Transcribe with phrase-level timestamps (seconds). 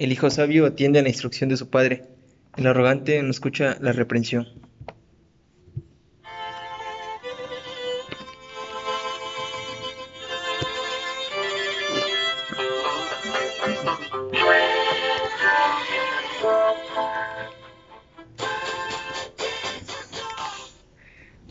[0.00, 2.04] El hijo sabio atiende a la instrucción de su padre.
[2.56, 4.48] El arrogante no escucha la reprensión.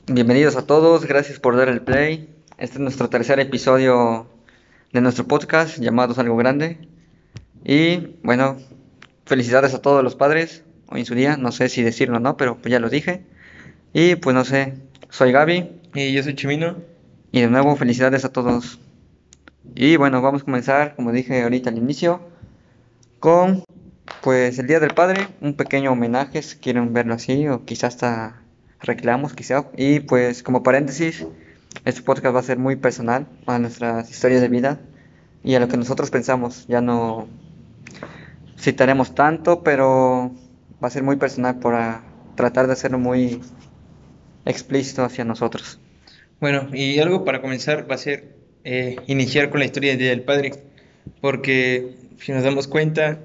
[0.07, 2.33] Bienvenidos a todos, gracias por dar el play.
[2.57, 4.27] Este es nuestro tercer episodio
[4.91, 6.98] de nuestro podcast llamado Algo Grande.
[7.63, 8.57] Y bueno,
[9.25, 12.37] felicidades a todos los padres hoy en su día, no sé si decirlo o no,
[12.37, 13.23] pero pues ya lo dije.
[13.93, 14.75] Y pues no sé,
[15.09, 15.69] soy Gaby.
[15.93, 16.77] Y yo soy Chimino.
[17.31, 18.79] Y de nuevo, felicidades a todos.
[19.75, 22.21] Y bueno, vamos a comenzar, como dije ahorita al inicio,
[23.19, 23.63] con
[24.21, 28.41] pues el Día del Padre, un pequeño homenaje, si quieren verlo así, o quizás hasta
[28.81, 29.65] reclamos, quizá.
[29.77, 31.25] Y pues como paréntesis,
[31.85, 34.79] este podcast va a ser muy personal a nuestras historias de vida
[35.43, 36.65] y a lo que nosotros pensamos.
[36.67, 37.27] Ya no
[38.59, 40.31] citaremos tanto, pero
[40.83, 42.03] va a ser muy personal para
[42.35, 43.41] tratar de hacerlo muy
[44.45, 45.79] explícito hacia nosotros.
[46.39, 50.09] Bueno, y algo para comenzar va a ser eh, iniciar con la historia del Día
[50.09, 50.51] del Padre,
[51.21, 53.19] porque si nos damos cuenta,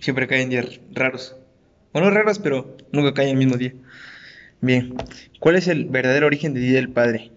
[0.00, 1.36] siempre caen días raros.
[1.92, 3.74] O no raros, pero nunca caen el mismo día.
[4.60, 4.94] Bien,
[5.38, 7.30] ¿cuál es el verdadero origen del Día del Padre?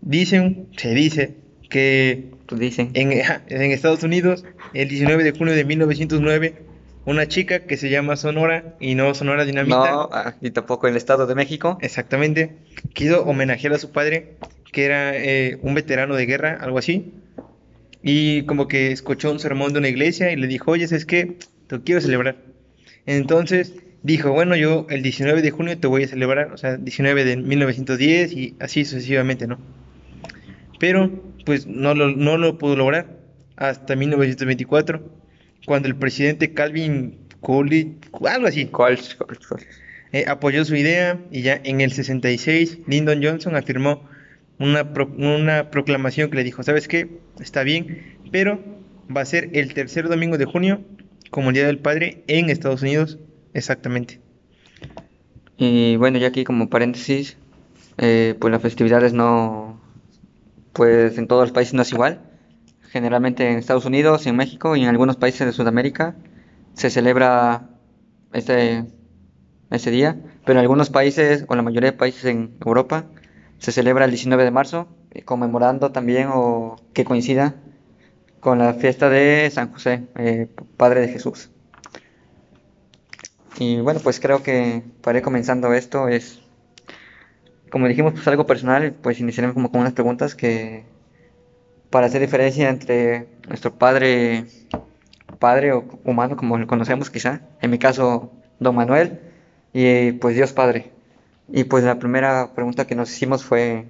[0.00, 1.36] Dicen, se dice,
[1.68, 2.90] que dicen.
[2.94, 6.54] En, en Estados Unidos, el 19 de junio de 1909,
[7.06, 9.90] una chica que se llama Sonora y no Sonora Dinamita.
[9.90, 11.78] No, ah, y tampoco en el Estado de México.
[11.80, 12.56] Exactamente.
[12.92, 14.36] Quiso homenajear a su padre,
[14.72, 17.14] que era eh, un veterano de guerra, algo así.
[18.02, 21.38] Y como que escuchó un sermón de una iglesia y le dijo, oye, es que
[21.68, 22.36] te quiero celebrar.
[23.06, 27.24] Entonces dijo, bueno, yo el 19 de junio te voy a celebrar, o sea, 19
[27.24, 29.58] de 1910 y así sucesivamente, ¿no?
[30.80, 31.10] Pero
[31.44, 33.06] pues no lo, no lo pudo lograr
[33.56, 35.02] hasta 1924,
[35.66, 38.70] cuando el presidente Calvin Coolidge, algo así,
[40.12, 44.08] eh, apoyó su idea y ya en el 66 Lyndon Johnson afirmó
[44.58, 47.18] una, una proclamación que le dijo, ¿sabes qué?
[47.40, 48.58] Está bien, pero
[49.14, 50.80] va a ser el tercer domingo de junio
[51.30, 53.18] como el Día del Padre en Estados Unidos
[53.56, 54.20] Exactamente.
[55.56, 57.38] Y bueno, ya aquí como paréntesis,
[57.96, 59.80] eh, pues las festividades no,
[60.74, 62.20] pues en todos los países no es igual.
[62.96, 66.16] Generalmente en Estados Unidos, en México y en algunos países de Sudamérica
[66.72, 67.68] se celebra
[68.32, 68.86] este,
[69.70, 73.04] ese día, pero en algunos países, o la mayoría de países en Europa,
[73.58, 77.56] se celebra el 19 de marzo, eh, conmemorando también o que coincida
[78.40, 81.50] con la fiesta de San José, eh, Padre de Jesús.
[83.58, 86.40] Y bueno, pues creo que para ir comenzando esto es,
[87.70, 90.95] como dijimos, pues algo personal, pues iniciaremos como con unas preguntas que
[91.90, 94.46] para hacer diferencia entre nuestro padre,
[95.38, 99.20] padre o humano como lo conocemos quizá, en mi caso don Manuel,
[99.72, 100.92] y pues Dios Padre.
[101.48, 103.86] Y pues la primera pregunta que nos hicimos fue,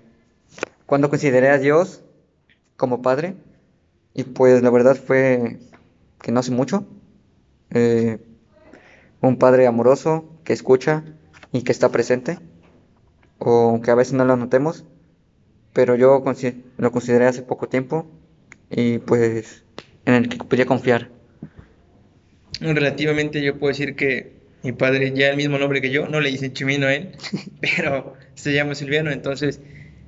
[0.86, 2.02] ¿cuándo consideré a Dios
[2.76, 3.36] como Padre?
[4.14, 5.58] Y pues la verdad fue
[6.20, 6.84] que no hace mucho.
[7.70, 8.18] Eh,
[9.20, 11.04] un padre amoroso que escucha
[11.52, 12.38] y que está presente,
[13.38, 14.84] o que a veces no lo notemos,
[15.76, 16.24] pero yo
[16.78, 18.06] lo consideré hace poco tiempo
[18.70, 19.62] y pues
[20.06, 21.10] en el que podía confiar.
[22.62, 24.32] Relativamente yo puedo decir que
[24.62, 27.10] mi padre, ya el mismo nombre que yo, no le dicen Chimino a él,
[27.60, 29.60] pero se llama Silviano, entonces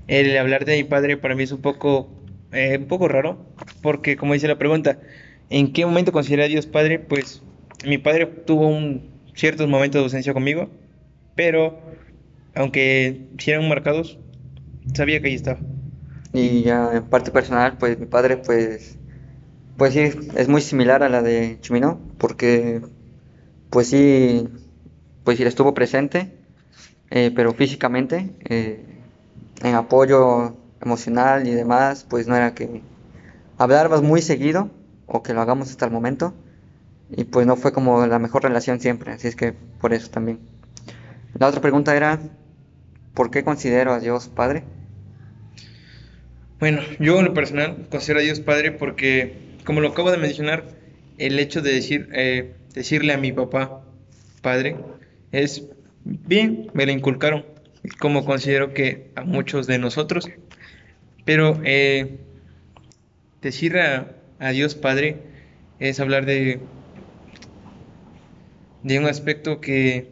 [0.07, 2.09] el hablar de mi padre para mí es un poco,
[2.53, 3.45] eh, un poco raro,
[3.83, 4.99] porque como dice la pregunta,
[5.51, 6.99] ¿en qué momento considera a Dios Padre?
[6.99, 7.43] Pues
[7.85, 10.71] mi padre tuvo un, ciertos momentos de ausencia conmigo,
[11.37, 11.79] pero
[12.55, 14.19] aunque si eran marcados,
[14.95, 15.59] sabía que ahí estaba.
[16.33, 18.99] Y ya en parte personal, pues mi padre, pues,
[19.77, 22.83] pues sí, es muy similar a la de Chimino, porque
[23.71, 24.49] pues sí,
[25.25, 26.33] pues sí estuvo presente,
[27.11, 28.85] eh, pero físicamente, eh,
[29.63, 32.83] en apoyo emocional y demás, pues no era que
[33.59, 34.71] habláramos muy seguido
[35.07, 36.35] o que lo hagamos hasta el momento,
[37.11, 40.41] y pues no fue como la mejor relación siempre, así es que por eso también.
[41.35, 42.21] La otra pregunta era,
[43.15, 44.65] ¿por qué considero a Dios Padre?
[46.59, 49.35] Bueno, yo en lo personal considero a Dios Padre porque,
[49.65, 50.65] como lo acabo de mencionar,
[51.19, 53.85] el hecho de decir, eh, decirle a mi papá
[54.43, 54.77] Padre
[55.33, 55.65] es
[56.05, 57.45] bien, me lo inculcaron,
[57.99, 60.29] como considero que a muchos de nosotros,
[61.25, 62.19] pero eh,
[63.43, 65.19] decir a Dios Padre
[65.79, 66.61] es hablar de
[68.83, 70.11] de un aspecto que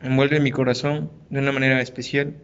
[0.00, 2.36] envuelve mi corazón de una manera especial,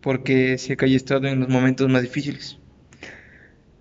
[0.00, 2.57] porque sé que haya estado en los momentos más difíciles.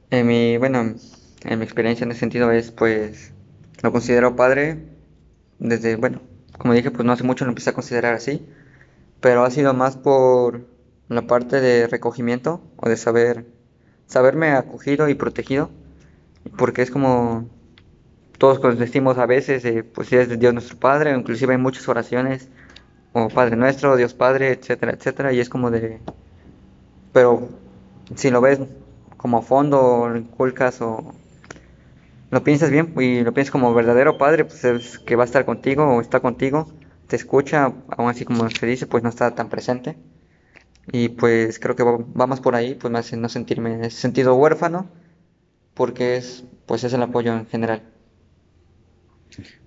[0.10, 0.96] En mi, bueno,
[1.44, 3.34] en mi experiencia en ese sentido es, pues,
[3.84, 4.86] lo considero padre
[5.60, 6.22] desde, bueno,
[6.58, 8.46] como dije, pues no hace mucho lo empecé a considerar así,
[9.22, 10.66] pero ha sido más por
[11.10, 13.46] la parte de recogimiento o de saber,
[14.08, 15.72] saberme acogido y protegido,
[16.58, 17.50] porque es como
[18.38, 21.88] todos decimos a veces, eh, pues si es de Dios nuestro Padre, inclusive hay muchas
[21.90, 22.50] oraciones,
[23.14, 26.00] o Padre nuestro, Dios Padre, etcétera, etcétera, y es como de,
[27.14, 27.50] pero
[28.16, 28.60] si lo ves
[29.18, 31.14] como fondo, lo inculcas o
[32.30, 35.46] lo piensas bien y lo piensas como verdadero Padre, pues es que va a estar
[35.46, 36.72] contigo o está contigo,
[37.08, 39.96] te escucha, aún así como se dice, pues no está tan presente.
[40.92, 44.90] Y pues creo que va, más por ahí, pues no sentirme en ese sentido huérfano,
[45.74, 47.84] porque es, pues es el apoyo en general.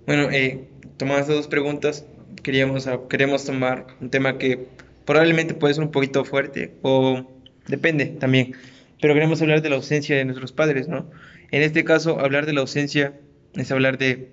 [0.07, 2.05] Bueno, eh, tomando dos preguntas,
[2.43, 4.69] queríamos, queremos tomar un tema que
[5.05, 7.27] probablemente puede ser un poquito fuerte o
[7.67, 8.55] depende también,
[9.01, 11.11] pero queremos hablar de la ausencia de nuestros padres, ¿no?
[11.51, 13.15] En este caso, hablar de la ausencia
[13.55, 14.33] es hablar de,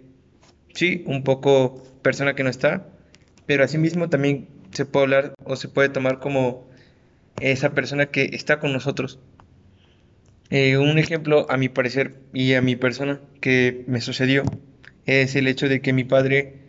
[0.73, 2.87] sí, un poco persona que no está,
[3.45, 6.69] pero asimismo también se puede hablar o se puede tomar como
[7.39, 9.19] esa persona que está con nosotros.
[10.49, 14.43] Eh, un ejemplo, a mi parecer y a mi persona, que me sucedió
[15.05, 16.59] es el hecho de que mi padre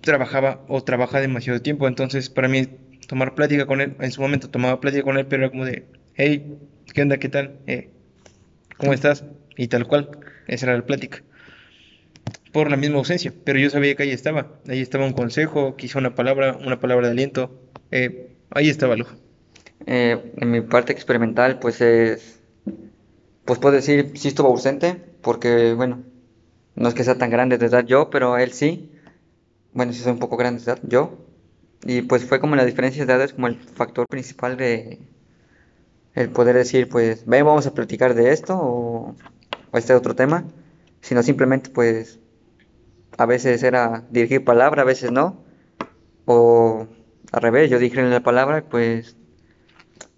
[0.00, 1.88] trabajaba o trabaja demasiado tiempo.
[1.88, 2.66] Entonces, para mí,
[3.06, 5.86] tomar plática con él, en su momento tomaba plática con él, pero era como de,
[6.14, 6.58] hey,
[6.92, 7.18] ¿qué onda?
[7.18, 7.58] ¿Qué tal?
[7.66, 7.90] Eh,
[8.76, 9.24] ¿Cómo estás?
[9.56, 10.10] Y tal cual,
[10.46, 11.22] esa era la plática.
[12.52, 14.60] Por la misma ausencia, pero yo sabía que ahí estaba.
[14.68, 17.58] Ahí estaba un consejo, quizá una palabra, una palabra de aliento.
[17.90, 19.06] Eh, ahí estaba lo
[19.86, 22.40] eh, en mi parte experimental, pues es.
[23.44, 26.04] Pues puedo decir, sí estuvo ausente, porque, bueno,
[26.76, 28.92] no es que sea tan grande de edad yo, pero él sí.
[29.72, 31.18] Bueno, sí soy un poco grande de edad yo.
[31.84, 35.00] Y pues fue como la diferencia de edades como el factor principal de
[36.14, 39.14] el poder decir, pues, ven, vamos a platicar de esto o,
[39.70, 40.44] o este otro tema.
[41.00, 42.20] Sino simplemente, pues,
[43.18, 45.44] a veces era dirigir palabra, a veces no.
[46.24, 46.86] O
[47.32, 49.16] al revés, yo dije la palabra, pues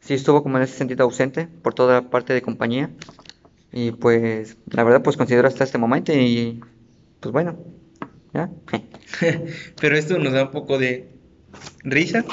[0.01, 2.91] sí estuvo como en ese sentido ausente por toda la parte de compañía.
[3.73, 6.61] Y pues la verdad pues considero hasta este momento y
[7.21, 7.59] pues bueno,
[8.33, 8.51] ¿ya?
[9.81, 11.09] Pero esto nos da un poco de
[11.83, 12.25] risa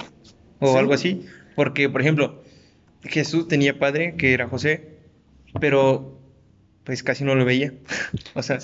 [0.59, 1.25] o algo así,
[1.55, 2.43] porque por ejemplo,
[3.03, 4.99] Jesús tenía padre que era José,
[5.59, 6.19] pero
[6.83, 7.73] pues casi no lo veía.
[8.33, 8.59] o sea,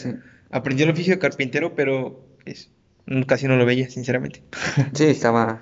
[0.50, 2.70] aprendió el oficio de carpintero, pero pues,
[3.26, 4.44] casi no lo veía, sinceramente.
[4.94, 5.62] sí, estaba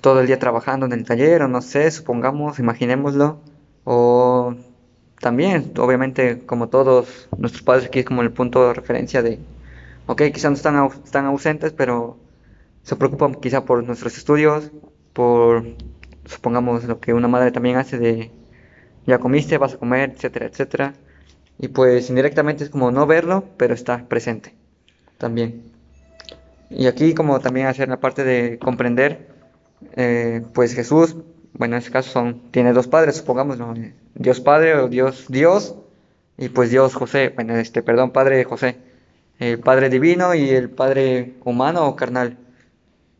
[0.00, 3.40] todo el día trabajando en el taller, o no sé, supongamos, imaginémoslo,
[3.84, 4.56] o
[5.20, 9.38] también, obviamente, como todos nuestros padres, aquí es como el punto de referencia de,
[10.06, 12.18] ok, quizás no están, están ausentes, pero
[12.82, 14.72] se preocupan quizá por nuestros estudios,
[15.12, 15.64] por,
[16.24, 18.30] supongamos, lo que una madre también hace de,
[19.06, 20.94] ya comiste, vas a comer, etcétera, etcétera.
[21.58, 24.54] Y pues indirectamente es como no verlo, pero está presente
[25.18, 25.62] también.
[26.70, 29.28] Y aquí como también hacer la parte de comprender,
[29.96, 31.16] eh, pues Jesús
[31.54, 33.58] bueno, en este caso son, tiene dos padres, supongamos,
[34.14, 35.76] Dios Padre o Dios Dios,
[36.38, 38.76] y pues Dios José, bueno, este, perdón, Padre José,
[39.38, 42.38] el Padre Divino y el Padre humano o carnal.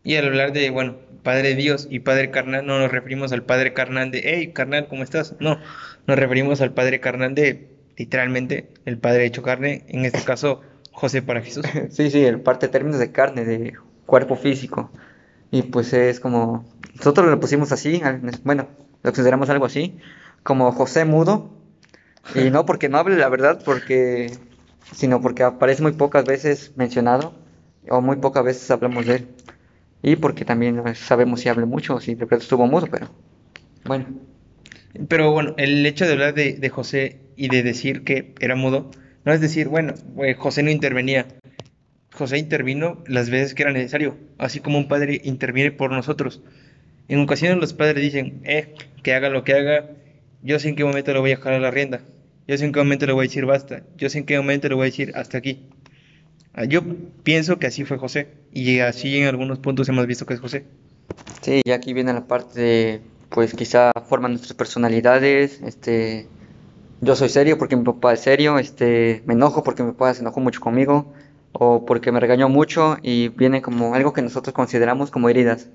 [0.03, 3.73] Y al hablar de, bueno, Padre Dios y Padre carnal, no nos referimos al Padre
[3.73, 5.37] carnal de, hey, carnal, ¿cómo estás?
[5.41, 5.59] No,
[6.07, 11.23] nos referimos al Padre carnal de, literalmente, el Padre hecho carne, en este caso, José
[11.23, 11.65] para Jesús.
[11.91, 13.75] sí, sí, el parte de términos de carne, de
[14.07, 14.91] cuerpo físico.
[15.51, 18.01] Y pues es como, nosotros lo pusimos así,
[18.45, 18.69] bueno,
[19.03, 19.99] lo consideramos algo así,
[20.43, 21.51] como José Mudo.
[22.35, 24.31] Y no porque no hable la verdad, porque
[24.93, 27.35] sino porque aparece muy pocas veces mencionado,
[27.89, 29.29] o muy pocas veces hablamos de él.
[30.03, 33.09] Y porque también sabemos si hable mucho o si de estuvo mudo, pero
[33.85, 34.07] bueno.
[35.09, 38.91] Pero bueno, el hecho de hablar de, de José y de decir que era mudo,
[39.25, 41.27] no es decir, bueno, eh, José no intervenía.
[42.13, 46.43] José intervino las veces que era necesario, así como un padre interviene por nosotros.
[47.09, 49.91] En ocasiones los padres dicen, eh, que haga lo que haga,
[50.43, 52.03] yo sé en qué momento le voy a jalar la rienda,
[52.47, 54.69] yo sé en qué momento le voy a decir basta, yo sé en qué momento
[54.69, 55.69] le voy a decir hasta aquí.
[56.55, 56.83] Ah, yo
[57.23, 60.65] pienso que así fue José, y así en algunos puntos hemos visto que es José.
[61.41, 66.27] Sí, y aquí viene la parte de, pues quizá forman nuestras personalidades, este,
[67.01, 70.21] yo soy serio porque mi papá es serio, este, me enojo porque mi papá se
[70.21, 71.13] enojó mucho conmigo,
[71.53, 75.69] o porque me regañó mucho y viene como algo que nosotros consideramos como heridas.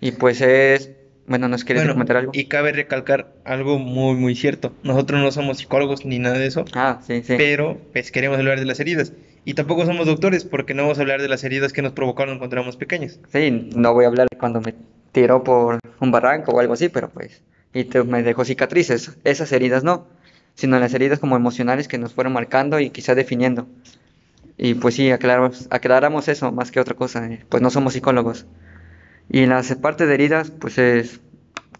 [0.00, 0.92] Y pues es,
[1.26, 2.32] bueno, ¿nos quieres comentar algo?
[2.34, 4.72] Y cabe recalcar algo muy, muy cierto.
[4.84, 6.64] Nosotros no somos psicólogos ni nada de eso.
[6.72, 7.34] Ah, sí, sí.
[7.36, 9.12] Pero pues queremos hablar de las heridas.
[9.48, 12.36] Y tampoco somos doctores porque no vamos a hablar de las heridas que nos provocaron
[12.36, 13.18] cuando éramos pequeños.
[13.32, 14.74] Sí, no voy a hablar cuando me
[15.10, 17.40] tiró por un barranco o algo así, pero pues,
[17.72, 19.16] y te, me dejó cicatrices.
[19.24, 20.06] Esas heridas no,
[20.54, 23.66] sino las heridas como emocionales que nos fueron marcando y quizá definiendo.
[24.58, 28.44] Y pues sí, aclaramos, aclaramos eso más que otra cosa, eh, pues no somos psicólogos.
[29.30, 31.22] Y en la parte de heridas, pues es,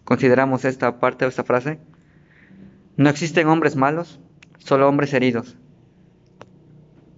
[0.05, 1.77] consideramos esta parte o esta frase,
[2.97, 4.19] no existen hombres malos,
[4.57, 5.55] solo hombres heridos.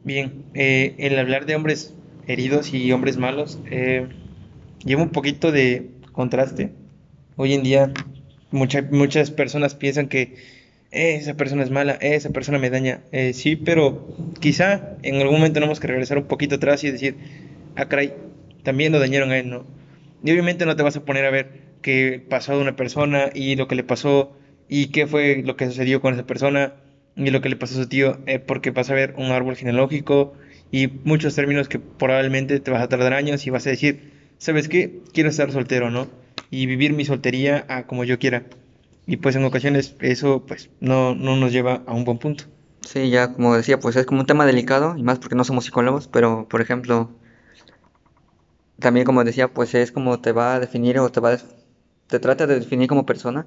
[0.03, 1.93] Bien, eh, el hablar de hombres
[2.27, 4.07] heridos y hombres malos eh,
[4.83, 6.71] lleva un poquito de contraste.
[7.35, 7.91] Hoy en día
[8.51, 10.35] mucha- muchas personas piensan que
[10.91, 13.01] "Eh, esa persona es mala, "Eh, esa persona me daña.
[13.33, 14.07] Sí, pero
[14.41, 17.15] quizá en algún momento tenemos que regresar un poquito atrás y decir,
[17.75, 17.87] ah,
[18.63, 19.65] también lo dañaron a él, ¿no?
[20.23, 21.47] Y obviamente no te vas a poner a ver
[21.81, 24.33] qué pasó de una persona y lo que le pasó
[24.67, 26.73] y qué fue lo que sucedió con esa persona
[27.15, 29.55] y lo que le pasó a su tío, eh, porque vas a ver un árbol
[29.55, 30.33] genealógico
[30.71, 34.67] y muchos términos que probablemente te vas a tardar años y vas a decir, ¿sabes
[34.67, 35.01] qué?
[35.13, 36.07] Quiero estar soltero, ¿no?
[36.49, 38.43] Y vivir mi soltería a como yo quiera.
[39.05, 42.45] Y pues en ocasiones eso pues no, no nos lleva a un buen punto.
[42.81, 45.65] Sí, ya como decía, pues es como un tema delicado, y más porque no somos
[45.65, 47.11] psicólogos, pero por ejemplo,
[48.79, 51.37] también como decía, pues es como te va a definir o te va a,
[52.07, 53.45] te trata de definir como persona,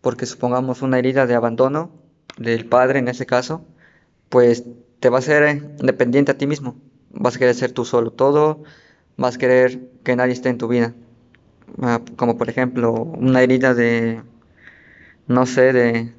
[0.00, 1.90] porque supongamos una herida de abandono
[2.38, 3.64] del padre en ese caso,
[4.28, 4.64] pues
[5.00, 6.76] te va a hacer eh, dependiente a ti mismo,
[7.10, 8.62] vas a querer ser tú solo todo,
[9.16, 10.94] vas a querer que nadie esté en tu vida,
[11.80, 14.22] Ah, como por ejemplo una herida de,
[15.26, 16.12] no sé, de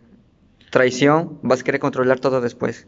[0.69, 2.88] traición, vas a querer controlar todo después.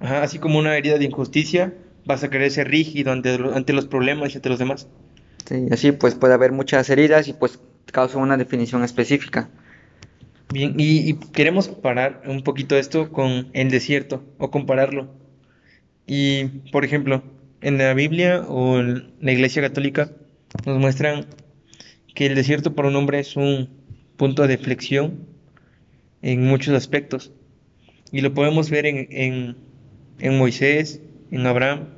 [0.00, 1.72] Ajá, así como una herida de injusticia,
[2.04, 4.88] vas a querer ser rígido ante, ante los problemas y ante los demás.
[5.46, 7.58] Sí, así pues puede haber muchas heridas y pues
[7.92, 9.48] causa una definición específica.
[10.52, 15.08] Bien, y, queremos parar un poquito esto con el desierto o compararlo.
[16.06, 17.22] Y, por ejemplo,
[17.60, 20.12] en la Biblia o en la Iglesia Católica
[20.66, 21.26] nos muestran
[22.14, 23.68] que el desierto para un hombre es un
[24.16, 25.26] punto de flexión
[26.22, 27.32] en muchos aspectos.
[28.12, 29.56] Y lo podemos ver en, en,
[30.20, 31.00] en Moisés,
[31.32, 31.88] en Abraham,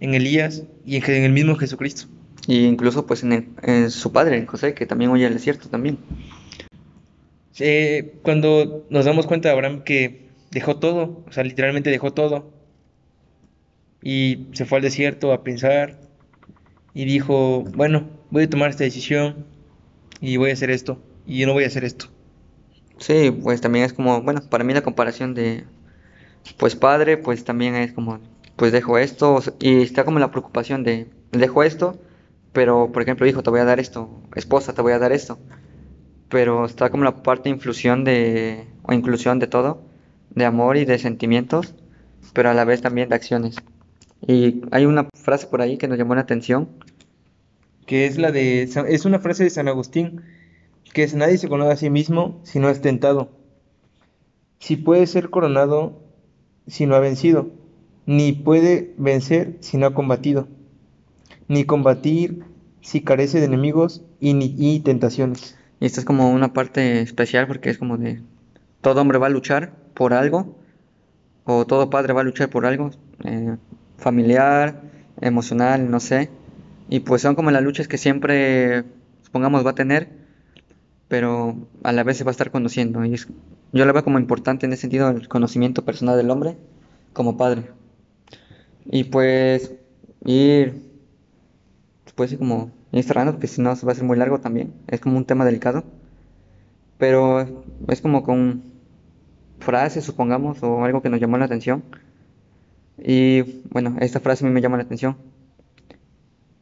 [0.00, 2.08] en Elías y en, el mismo Jesucristo.
[2.46, 5.98] Y incluso pues en, el- en su padre, José, que también huye al desierto también.
[7.58, 12.52] Eh, cuando nos damos cuenta de Abraham que dejó todo, o sea, literalmente dejó todo,
[14.02, 15.98] y se fue al desierto a pensar,
[16.94, 19.46] y dijo, bueno, voy a tomar esta decisión,
[20.20, 22.06] y voy a hacer esto, y no voy a hacer esto.
[22.98, 25.64] Sí, pues también es como, bueno, para mí la comparación de
[26.58, 28.20] pues padre, pues también es como,
[28.56, 31.98] pues dejo esto, y está como la preocupación de, dejo esto,
[32.52, 35.38] pero por ejemplo, hijo, te voy a dar esto, esposa, te voy a dar esto,
[36.28, 39.82] pero está como la parte de influsión de, o inclusión de todo,
[40.30, 41.74] de amor y de sentimientos,
[42.32, 43.56] pero a la vez también de acciones.
[44.26, 46.68] Y hay una frase por ahí que nos llamó la atención,
[47.86, 50.22] Que es la de, es una frase de San Agustín,
[50.92, 53.30] que es, nadie se conoce a sí mismo si no es tentado.
[54.58, 56.02] Si puede ser coronado
[56.66, 57.50] si no ha vencido,
[58.06, 60.48] ni puede vencer si no ha combatido,
[61.48, 62.44] ni combatir
[62.80, 65.56] si carece de enemigos y, ni, y tentaciones.
[65.80, 68.22] Y esta es como una parte especial porque es como de,
[68.80, 70.56] todo hombre va a luchar por algo,
[71.44, 72.90] o todo padre va a luchar por algo,
[73.24, 73.56] eh,
[73.98, 74.82] familiar,
[75.20, 76.30] emocional, no sé.
[76.88, 78.84] Y pues son como las luchas que siempre,
[79.22, 80.08] supongamos, va a tener,
[81.08, 83.04] pero a la vez se va a estar conociendo.
[83.04, 83.28] Y es-
[83.72, 86.56] yo lo veo como importante en ese sentido el conocimiento personal del hombre
[87.12, 87.64] como padre.
[88.86, 89.72] Y pues
[90.24, 90.82] ir,
[92.14, 94.72] pues como ir cerrando, porque si no se va a hacer muy largo también.
[94.88, 95.84] Es como un tema delicado.
[96.98, 98.62] Pero es como con
[99.60, 101.82] frases, supongamos, o algo que nos llamó la atención.
[102.98, 105.16] Y bueno, esta frase a mí me llama la atención.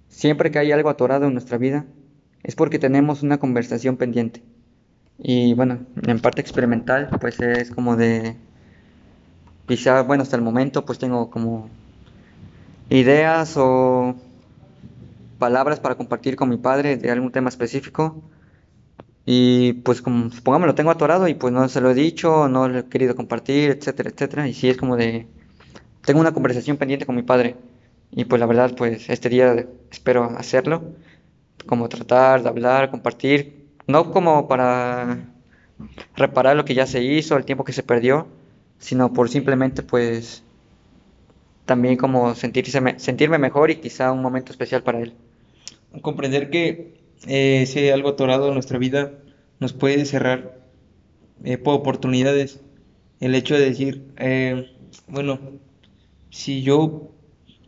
[0.09, 1.85] Siempre que hay algo atorado en nuestra vida,
[2.43, 4.43] es porque tenemos una conversación pendiente.
[5.19, 8.37] Y bueno, en parte experimental, pues es como de,
[9.67, 11.69] quizá, bueno, hasta el momento, pues tengo como
[12.91, 14.15] ideas o
[15.45, 18.03] palabras para compartir con mi padre de algún tema específico.
[19.27, 22.69] Y pues como supongamos lo tengo atorado y pues no se lo he dicho, no
[22.69, 24.49] lo he querido compartir, etcétera, etcétera.
[24.49, 25.27] Y sí es como de,
[26.05, 27.57] tengo una conversación pendiente con mi padre.
[28.13, 30.83] Y pues la verdad, pues este día espero hacerlo,
[31.67, 35.19] como tratar de hablar, compartir, no como para
[36.17, 38.29] reparar lo que ya se hizo, el tiempo que se perdió,
[38.79, 40.45] sino por simplemente pues
[41.67, 45.15] también como sentirse, me- sentirme mejor y quizá un momento especial para él.
[46.03, 46.95] Comprender que
[47.27, 49.13] eh, ese algo atorado en nuestra vida
[49.61, 50.59] nos puede cerrar
[51.45, 52.61] eh, por oportunidades.
[53.21, 54.73] El hecho de decir, eh,
[55.09, 55.39] bueno,
[56.31, 57.11] si yo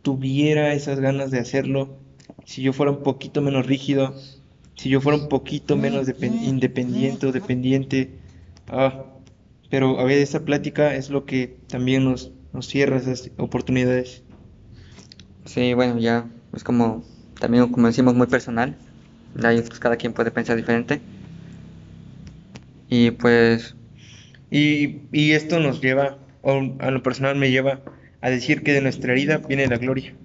[0.01, 1.97] tuviera esas ganas de hacerlo,
[2.45, 4.15] si yo fuera un poquito menos rígido,
[4.75, 8.11] si yo fuera un poquito menos depen- independiente o dependiente,
[8.67, 9.05] ah,
[9.69, 14.23] pero a veces esa plática es lo que también nos, nos cierra esas oportunidades.
[15.45, 17.03] Sí, bueno, ya es como,
[17.39, 18.77] también como decimos, muy personal.
[19.43, 21.01] Ahí pues cada quien puede pensar diferente.
[22.89, 23.75] Y pues,
[24.49, 27.81] Y, y esto nos lleva, o a lo personal me lleva
[28.21, 30.15] a decir que de nuestra herida viene la gloria.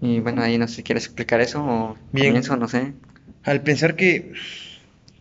[0.00, 2.24] y bueno, ahí no sé si quieres explicar eso o Bien.
[2.24, 2.94] comienzo, no sé.
[3.44, 4.32] Al pensar que,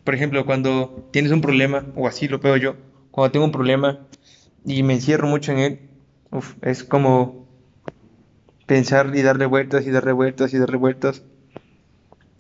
[0.04, 2.76] por ejemplo, cuando tienes un problema, o así lo veo yo,
[3.12, 4.08] cuando tengo un problema
[4.66, 5.80] y me encierro mucho en él,
[6.32, 7.45] uf, es como
[8.66, 11.24] pensar y darle vueltas y darle vueltas y darle vueltas.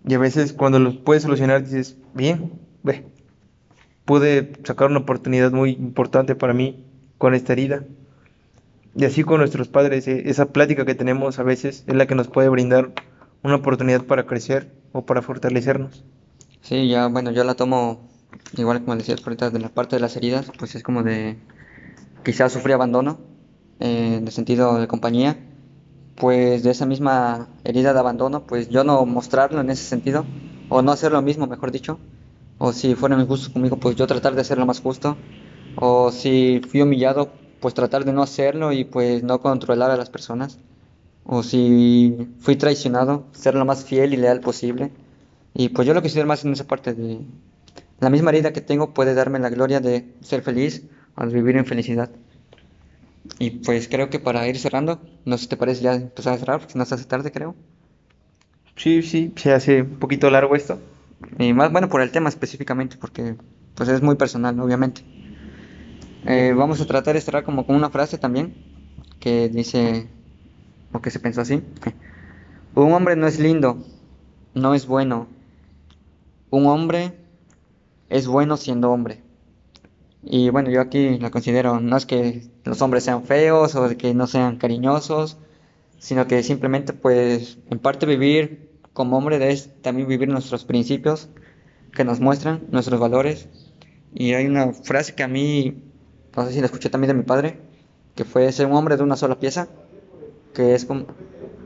[0.08, 2.54] Y a veces cuando lo puedes solucionar dices, bien,
[2.84, 3.06] ve,
[4.06, 6.86] pude sacar una oportunidad muy importante para mí
[7.18, 7.84] con esta herida.
[8.96, 12.16] Y así con nuestros padres, eh, esa plática que tenemos a veces es la que
[12.16, 12.94] nos puede brindar
[13.44, 16.04] una oportunidad para crecer o para fortalecernos.
[16.62, 18.08] Sí, ya, bueno, yo la tomo
[18.58, 21.38] igual como decías ahorita de la parte de las heridas, pues es como de
[22.24, 23.20] quizás sufrí abandono
[23.80, 25.38] eh, en el sentido de compañía,
[26.16, 30.26] pues de esa misma herida de abandono, pues yo no mostrarlo en ese sentido,
[30.70, 32.00] o no hacer lo mismo, mejor dicho,
[32.58, 35.18] o si fueron injustos conmigo, pues yo tratar de hacerlo más justo,
[35.76, 40.10] o si fui humillado, pues tratar de no hacerlo y pues no controlar a las
[40.10, 40.60] personas,
[41.26, 44.92] o si fui traicionado, ser lo más fiel y leal posible.
[45.54, 47.20] Y pues yo lo considero más en esa parte de
[48.00, 50.84] la misma herida que tengo puede darme la gloria de ser feliz
[51.16, 52.10] al vivir en felicidad.
[53.40, 56.38] Y pues creo que para ir cerrando, no sé si te parece ya empezar a
[56.38, 57.56] cerrar, porque no se hace tarde creo.
[58.76, 60.80] Sí, sí, se hace un poquito largo esto.
[61.40, 63.36] Y más bueno por el tema específicamente, porque
[63.76, 65.04] pues es muy personal, obviamente.
[66.26, 68.56] Eh, vamos a tratar de cerrar como con una frase también,
[69.20, 70.08] que dice,
[70.92, 71.62] o que se pensó así.
[72.76, 73.78] Un hombre no es lindo,
[74.54, 75.28] no es bueno.
[76.50, 77.14] Un hombre
[78.10, 79.22] es bueno siendo hombre.
[80.28, 84.16] Y bueno, yo aquí la considero, no es que los hombres sean feos o que
[84.16, 85.38] no sean cariñosos,
[86.00, 91.30] sino que simplemente pues en parte vivir como hombre es también vivir nuestros principios
[91.94, 93.50] que nos muestran, nuestros valores.
[94.16, 95.84] Y hay una frase que a mí,
[96.36, 97.60] no sé si la escuché también de mi padre,
[98.16, 99.68] que fue ser un hombre de una sola pieza,
[100.54, 101.06] que es como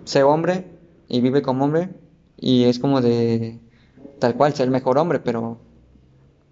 [0.04, 0.66] ser hombre
[1.08, 1.90] y vive como hombre
[2.36, 3.60] y es como de
[4.20, 5.60] tal cual ser el mejor hombre, pero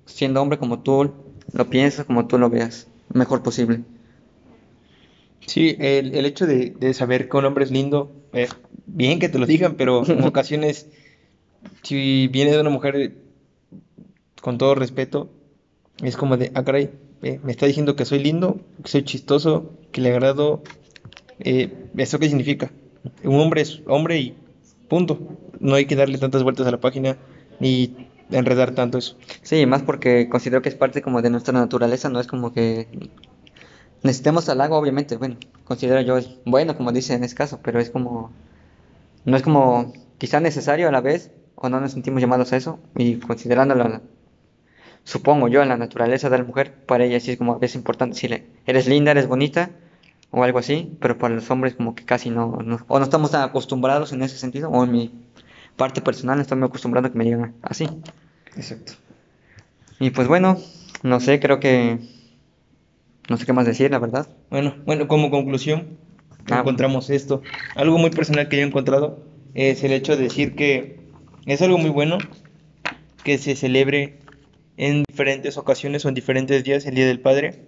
[0.06, 3.84] siendo hombre como tú lo piensas, como tú lo veas, mejor posible.
[5.46, 8.48] Sí, el, el hecho de, de saber que un hombre es lindo, eh,
[8.86, 10.88] bien que te lo digan, pero en ocasiones,
[11.84, 13.14] si viene de una mujer, eh,
[14.42, 15.30] con todo respeto,
[16.04, 16.92] es como de, ah, caray,
[17.24, 20.64] eh, me está diciendo que soy lindo, que soy chistoso, que le agrado.
[21.40, 22.72] eh, ¿eso qué significa?
[23.24, 24.36] Un hombre es hombre y
[24.90, 25.20] punto.
[25.60, 27.18] No hay que darle tantas vueltas a la página
[27.60, 27.96] ni
[28.32, 29.18] enredar tanto eso.
[29.42, 32.88] Sí, más porque considero que es parte como de nuestra naturaleza, no es como que
[34.04, 37.90] necesitemos halago, obviamente, bueno, considero yo es bueno, como dice en ese caso, pero es
[37.90, 38.32] como,
[39.26, 42.80] no es como quizá necesario a la vez, o no nos sentimos llamados a eso,
[42.98, 44.02] y considerándolo,
[45.04, 48.16] supongo yo, en la naturaleza de la mujer, para ella sí es como veces importante
[48.16, 49.72] decirle, eres linda, eres bonita,
[50.32, 53.32] o algo así, pero para los hombres como que casi no, no- o no estamos
[53.32, 55.12] tan acostumbrados en ese sentido, o en mi
[55.78, 57.88] parte personal estoy muy acostumbrado a que me digan así.
[58.56, 58.94] Exacto.
[60.00, 60.58] Y pues bueno,
[61.04, 62.00] no sé, creo que
[63.30, 64.28] no sé qué más decir, la verdad.
[64.50, 65.98] Bueno, bueno, como conclusión,
[66.50, 66.60] Ah.
[66.60, 67.42] encontramos esto.
[67.76, 71.00] Algo muy personal que yo he encontrado es el hecho de decir que
[71.46, 72.18] es algo muy bueno
[73.24, 74.20] que se celebre
[74.78, 77.66] en diferentes ocasiones o en diferentes días el Día del Padre.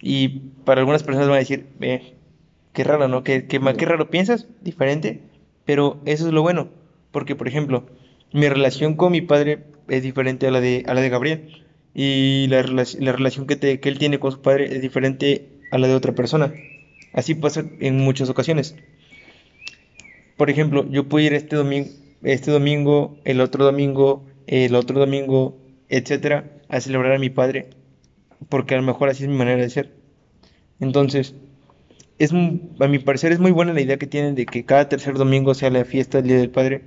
[0.00, 0.28] Y
[0.64, 2.14] para algunas personas van a decir, "Eh,
[2.72, 3.24] qué raro, ¿no?
[3.24, 4.46] ¿Qué, qué, ma- qué raro piensas?
[4.60, 5.22] Diferente.
[5.64, 6.68] Pero eso es lo bueno.
[7.14, 7.86] Porque, por ejemplo,
[8.32, 11.40] mi relación con mi padre es diferente a la de, a la de Gabriel.
[11.94, 15.78] Y la, la relación que, te- que él tiene con su padre es diferente a
[15.78, 16.52] la de otra persona.
[17.12, 18.74] Así pasa en muchas ocasiones.
[20.36, 21.90] Por ejemplo, yo puedo ir este domingo,
[22.22, 25.56] este domingo, el otro domingo, el otro domingo,
[25.88, 27.70] etcétera, a celebrar a mi padre,
[28.48, 29.92] porque a lo mejor así es mi manera de ser.
[30.80, 31.34] Entonces,
[32.18, 35.14] es, a mi parecer es muy buena la idea que tienen de que cada tercer
[35.14, 36.82] domingo sea la fiesta del Día del Padre.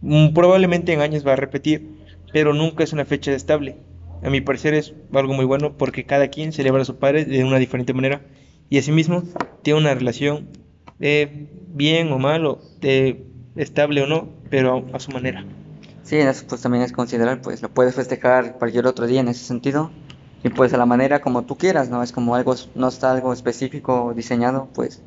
[0.00, 1.90] Mm, Probablemente en años va a repetir,
[2.32, 3.76] pero nunca es una fecha estable.
[4.22, 7.44] A mi parecer es algo muy bueno porque cada quien celebra a su padre de
[7.44, 8.22] una diferente manera
[8.68, 9.22] y asimismo
[9.62, 10.48] tiene una relación
[11.00, 12.60] eh, bien o mal, o,
[13.56, 15.44] estable o no, pero a, su manera.
[16.02, 19.44] Sí, eso pues también es considerar, pues lo puedes festejar cualquier otro día en ese
[19.44, 19.90] sentido
[20.42, 22.02] y pues a la manera como tú quieras, ¿no?
[22.02, 25.02] Es como algo, no está algo específico diseñado, pues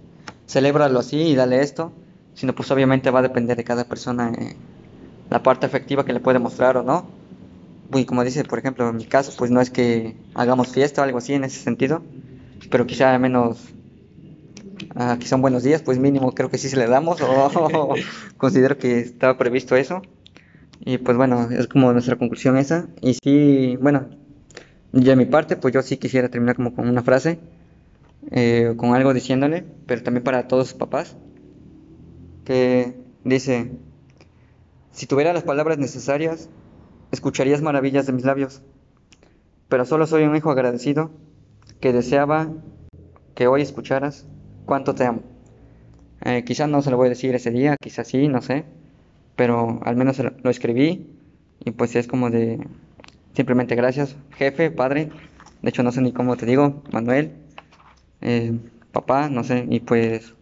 [0.48, 1.92] celébralo así y dale esto,
[2.34, 4.56] sino pues obviamente va a depender de cada persona eh,
[5.32, 7.10] la parte afectiva que le puede mostrar o no.
[7.94, 11.06] Y como dice, por ejemplo, en mi caso, pues no es que hagamos fiesta o
[11.06, 12.04] algo así en ese sentido,
[12.70, 13.58] pero quizá al menos
[14.96, 17.94] ah, quizá un buenos días, pues mínimo creo que sí se le damos o
[18.38, 20.02] considero que estaba previsto eso.
[20.84, 22.88] Y pues bueno, es como nuestra conclusión esa.
[23.02, 24.10] Y sí, bueno,
[24.92, 27.40] de mi parte, pues yo sí quisiera terminar como con una frase,
[28.32, 31.16] eh, con algo diciéndole, pero también para todos sus papás,
[32.44, 33.72] que dice,
[34.92, 36.50] si tuviera las palabras necesarias,
[37.12, 38.62] escucharías maravillas de mis labios,
[39.70, 41.12] pero solo soy un hijo agradecido
[41.80, 42.50] que deseaba
[43.36, 44.28] que hoy escucharas
[44.66, 45.22] cuánto te amo.
[46.24, 48.66] Eh, quizás no se lo voy a decir ese día, quizás sí, no sé,
[49.36, 51.08] pero al menos lo escribí
[51.64, 52.60] y pues es como de
[53.34, 55.10] simplemente gracias, jefe, padre,
[55.62, 57.34] de hecho no sé ni cómo te digo, Manuel,
[58.22, 58.54] eh,
[58.92, 60.36] papá, no sé, y pues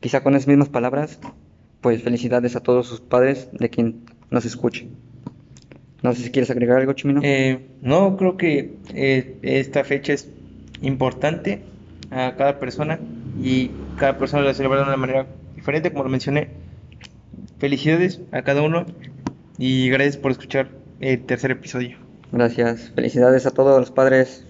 [0.00, 1.18] quizá con esas mismas palabras,
[1.82, 4.88] pues felicidades a todos sus padres de quien nos escuche.
[6.02, 7.20] No sé si quieres agregar algo, Chimino.
[7.22, 10.28] Eh, no, creo que eh, esta fecha es
[10.80, 11.62] importante
[12.10, 12.98] a cada persona
[13.42, 16.48] y cada persona la celebra de una manera diferente, como lo mencioné.
[17.58, 18.86] Felicidades a cada uno
[19.58, 21.98] y gracias por escuchar el tercer episodio.
[22.32, 24.44] Gracias, felicidades a todos los padres.